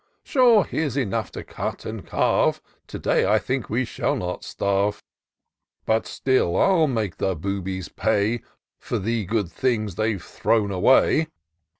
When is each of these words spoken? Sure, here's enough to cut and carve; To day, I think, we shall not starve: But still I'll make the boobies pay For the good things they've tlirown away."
Sure, 0.23 0.63
here's 0.63 0.97
enough 0.97 1.31
to 1.33 1.43
cut 1.43 1.85
and 1.85 2.03
carve; 2.07 2.59
To 2.87 2.97
day, 2.97 3.27
I 3.27 3.37
think, 3.37 3.69
we 3.69 3.85
shall 3.85 4.15
not 4.15 4.43
starve: 4.43 5.03
But 5.85 6.07
still 6.07 6.57
I'll 6.57 6.87
make 6.87 7.17
the 7.17 7.35
boobies 7.35 7.87
pay 7.87 8.41
For 8.79 8.97
the 8.97 9.25
good 9.27 9.51
things 9.51 9.93
they've 9.93 10.17
tlirown 10.19 10.73
away." 10.73 11.27